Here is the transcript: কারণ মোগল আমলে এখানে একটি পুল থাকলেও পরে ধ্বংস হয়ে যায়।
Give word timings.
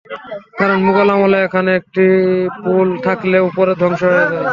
কারণ 0.59 0.77
মোগল 0.85 1.07
আমলে 1.15 1.37
এখানে 1.43 1.71
একটি 1.79 2.05
পুল 2.57 2.87
থাকলেও 3.05 3.45
পরে 3.57 3.73
ধ্বংস 3.81 4.01
হয়ে 4.07 4.25
যায়। 4.31 4.45